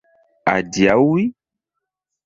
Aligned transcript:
Adiaŭi? 0.53 1.23